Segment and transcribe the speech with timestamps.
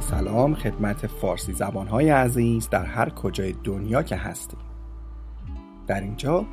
[0.00, 4.58] سلام خدمت فارسی زبانهای عزیز در هر کجای دنیا که هستیم.
[5.86, 6.46] در اینجا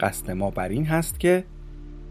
[0.00, 1.44] قصد ما بر این هست که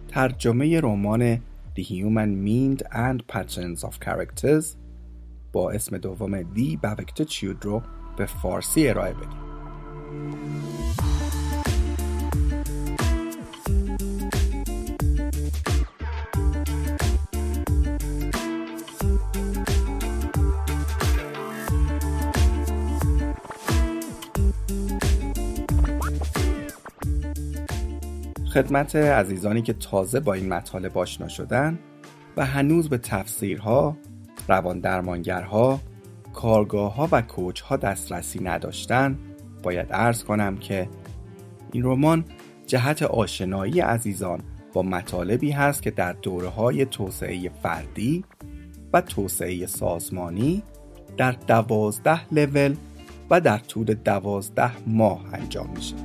[0.08, 1.36] ترجمه رمان
[1.76, 4.66] The Human Mind and Patterns of Characters
[5.54, 7.82] با اسم دوم دی Baviktitude رو
[8.18, 10.81] به فارسی ارائه بدیم.
[28.54, 31.80] خدمت عزیزانی که تازه با این مطالب آشنا شدن
[32.38, 33.98] و هنوز به تفسیرها،
[34.48, 35.80] روان درمانگرها،
[36.34, 39.18] کارگاه ها و کوچ ها دسترسی نداشتن
[39.64, 40.90] باید عرض کنم که
[41.72, 42.26] این رمان
[42.68, 44.42] جهت آشنایی عزیزان
[44.74, 48.24] با مطالبی هست که در دوره های توسعه فردی
[48.94, 50.64] و توسعه سازمانی
[51.18, 52.76] در دوازده لول
[53.32, 55.96] و در طول دوازده ماه انجام میشه.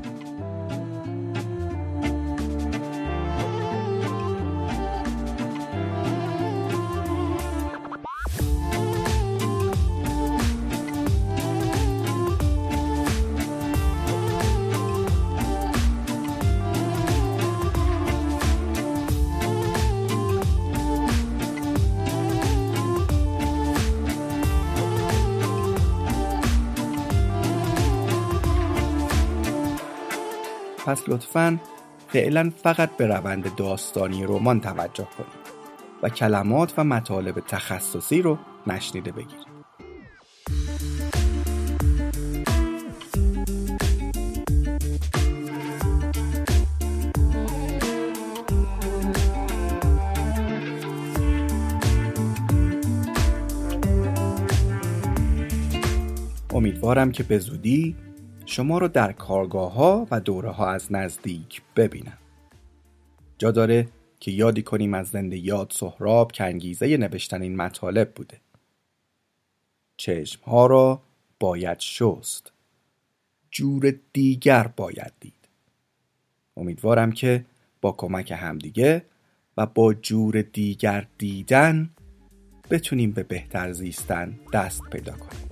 [30.87, 31.59] پس لطفا
[32.09, 35.47] فعلا فقط به روند داستانی رمان توجه کنید
[36.03, 39.47] و کلمات و مطالب تخصصی رو نشنیده بگیرید.
[56.55, 57.97] امیدوارم که به زودی
[58.47, 62.19] شما رو در کارگاه ها و دوره ها از نزدیک ببینم.
[63.39, 63.89] جا داره
[64.21, 68.41] که یادی کنیم از زنده یاد سهراب که انگیزه نوشتن این مطالب بوده.
[69.97, 71.03] چشم ها را
[71.41, 72.53] باید شست.
[73.51, 75.49] جور دیگر باید دید.
[76.57, 77.45] امیدوارم که
[77.81, 79.03] با کمک همدیگه
[79.57, 81.91] و با جور دیگر دیدن
[82.71, 85.46] بتونیم به بهتر زیستن دست پیدا کنیم.